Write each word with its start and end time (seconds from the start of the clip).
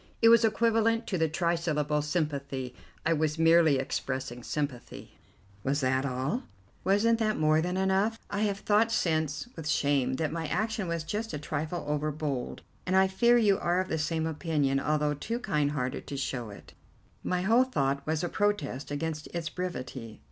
It 0.19 0.29
was 0.29 0.43
equivalent 0.43 1.05
to 1.05 1.17
the 1.19 1.29
trisyllable 1.29 2.01
'Sympathy.' 2.03 2.73
I 3.05 3.13
was 3.13 3.37
merely 3.37 3.77
expressing 3.77 4.41
sympathy." 4.41 5.19
"Was 5.63 5.81
that 5.81 6.07
all?" 6.07 6.41
"Wasn't 6.83 7.19
that 7.19 7.37
more 7.37 7.61
than 7.61 7.77
enough? 7.77 8.17
I 8.27 8.39
have 8.39 8.57
thought 8.61 8.91
since, 8.91 9.47
with 9.55 9.69
shame, 9.69 10.15
that 10.15 10.31
my 10.31 10.47
action 10.47 10.87
was 10.87 11.03
just 11.03 11.33
a 11.33 11.37
trifle 11.37 11.85
over 11.87 12.11
bold, 12.11 12.63
and 12.87 12.95
I 12.95 13.05
fear 13.07 13.37
you 13.37 13.59
are 13.59 13.79
of 13.79 13.89
the 13.89 13.99
same 13.99 14.25
opinion, 14.25 14.79
although 14.79 15.13
too 15.13 15.37
kind 15.37 15.69
hearted 15.73 16.07
to 16.07 16.17
show 16.17 16.49
it." 16.49 16.73
"My 17.23 17.43
whole 17.43 17.63
thought 17.65 18.03
was 18.07 18.23
a 18.23 18.27
protest 18.27 18.89
against 18.89 19.27
its 19.35 19.49
brevity." 19.49 20.19